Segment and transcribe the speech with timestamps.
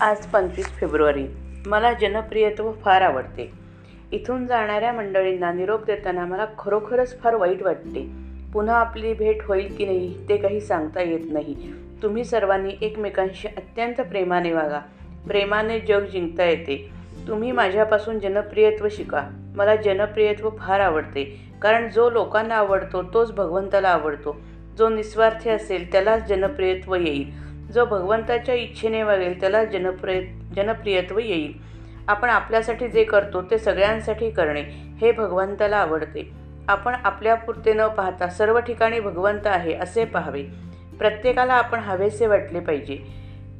[0.00, 1.26] आज पंचवीस फेब्रुवारी.
[1.66, 3.50] मला जनप्रियत्व फार आवडते.
[4.12, 8.10] इथून जाणाऱ्या मंडळींना निरोप देताना मला खरोखरच फार वाईट वाटते.
[8.52, 11.74] पुन्हा आपली भेट होईल की नाही ते काही सांगता येत नाही.
[12.02, 14.80] तुम्ही सर्वांनी एकमेकांशी अत्यंत प्रेमाने वागा.
[15.26, 16.90] प्रेमाने जग जिंकता येते.
[17.28, 19.28] तुम्ही माझ्यापासून जनप्रियत्व शिका.
[19.56, 21.50] मला जनप्रियत्व फार आवडते.
[21.62, 24.40] कारण जो लोकांना आवडतो तोच भगवंताला आवडतो.
[24.78, 27.49] जो निस्वार्थी असेल त्यालाच जनप्रियत्व येईल.
[27.74, 30.20] जो भगवंताच्या इच्छेने वागेल त्याला जनप्रिय
[30.56, 31.52] जनप्रियत्व येईल.
[32.08, 34.60] आपण आपल्यासाठी जे करतो ते सगळ्यांसाठी करणे
[35.00, 36.30] हे भगवंताला आवडते.
[36.68, 40.42] आपण आपल्यापुरते न पाहता सर्व ठिकाणी भगवंत आहे असे पाहावे.
[40.98, 42.98] प्रत्येकाला आपण हवेसे वाटले पाहिजे.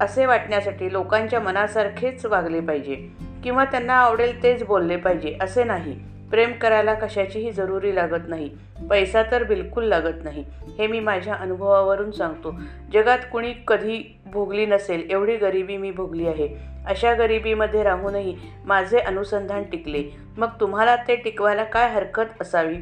[0.00, 3.08] असे वाटण्यासाठी लोकांच्या मनासारखेच वागले पाहिजे.
[3.44, 6.17] किंवा त्यांना आवडेल तेच बोलले पाहिजे असे नाही.
[6.30, 8.50] प्रेम करायला कशाचीही जरुरी लागत नाही.
[8.90, 10.44] पैसा तर बिलकुल लागत नाही.
[10.78, 12.54] हे मी माझ्या अनुभवावरून सांगतो.
[12.92, 16.48] जगात कुणी कधी भोगली नसेल एवढी गरिबी मी भोगली आहे.
[16.86, 20.04] अशा गरिबीमध्ये राहूनही माझे अनुसंधान टिकले.
[20.36, 22.76] मग तुम्हाला ते टिकवायला काय हरकत असावी?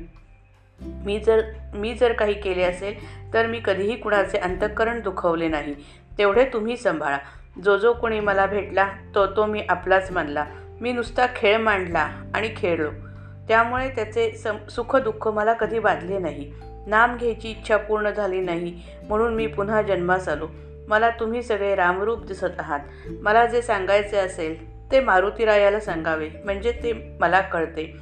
[0.80, 1.42] मी जर
[1.74, 2.94] मी जर काही केले असेल
[3.34, 5.74] तर मी कधीही कुणाचे अंतःकरण दुखवले नाही.
[6.18, 7.18] तेवढे तुम्ही सांभाळा.
[7.64, 10.44] जो जो कोणी मला भेटला तो तो मी आपलाच मानला.
[10.80, 13.05] मी नुसता खेळ मांडला आणि खेळलो.
[13.48, 16.52] त्यामुळे त्याचे सम सुखदुःख मला कधी बाधले नाही.
[16.86, 20.48] नाम घ्यायची इच्छा पूर्ण झाली नाही म्हणून मी पुन्हा जन्मास आलो.
[20.88, 22.80] मला तुम्ही सगळे रामरूप दिसत आहात.
[23.20, 27.96] मला जे सांगायचे असेल ते मारुतीरायाला सांगावे म्हणजे ते मला कळते.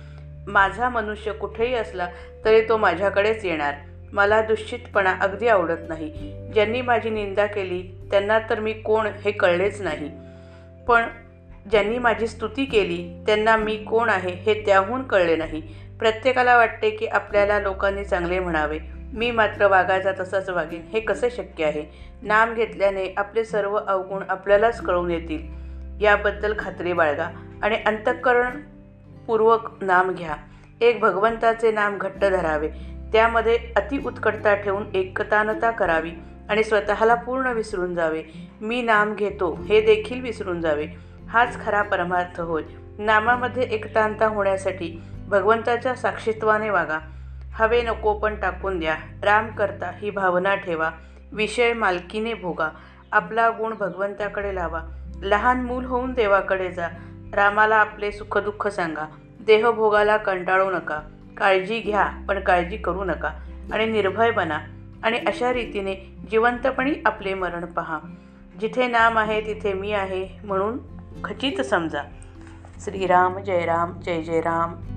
[0.46, 2.08] माझा मनुष्य कुठेही असला
[2.44, 3.74] तरी तो माझ्याकडेच येणार.
[4.12, 6.12] मला दुश्चितपणा अगदी आवडत नाही.
[6.54, 10.10] ज्यांनी माझी निंदा केली त्यांना तर मी कोण हे कळलेच नाही.
[10.88, 11.02] पण
[11.70, 15.62] ज्यांनी माझी स्तुती केली त्यांना मी कोण आहे हे त्याहून कळले नाही.
[15.98, 18.78] प्रत्येकाला वाटते की आपल्याला लोकांनी चांगले म्हणावे.
[19.12, 21.84] मी मात्र वागायचा तसाच वागेन हे कसे शक्य आहे?
[22.22, 25.64] नाम घेतल्याने आपले सर्व अवगुण आपल्यालाच कळून येतील.
[26.04, 27.28] याबद्दल खात्री बाळगा
[27.62, 30.36] आणि अंतःकरणपूर्वक नाम घ्या.
[30.80, 32.68] एक भगवंताचे नाम घट्ट धरावे.
[33.12, 36.10] त्यामध्ये अति उत्कटता ठेवून एकतानता करावी
[36.48, 38.22] आणि स्वतःला पूर्ण विसरून जावे.
[38.60, 40.86] मी नाम घेतो हे देखील विसरून जावे.
[41.34, 42.62] हाच खरा परमार्थ होय.
[42.98, 46.98] नामामध्ये एकतांता होण्यासाठी भगवंताच्या साक्षीत्वाने वागा.
[47.52, 48.94] हवे नको पण टाकून द्या.
[49.22, 50.90] राम करता ही भावना ठेवा.
[51.32, 52.68] विषय मालकीने भोगा.
[53.12, 54.80] आपला गुण भगवंताकडे लावा.
[55.22, 56.88] लहान मूल होऊन देवाकडे जा.
[57.34, 59.04] रामाला आपले सुखदुःख सांगा.
[59.40, 61.00] देहभोगाला कंटाळू नका.
[61.36, 63.30] काळजी घ्या पण काळजी करू नका.
[63.72, 64.58] आणि निर्भय बना.
[65.02, 65.94] आणि अशा रीतीने
[66.30, 67.98] जिवंतपणी आपले मरण पहा.
[68.60, 70.93] जिथे नाम आहे तिथे मी आहे म्हणून
[71.24, 72.04] खचित समजा.
[72.84, 74.93] श्रीराम जय राम जय जय राम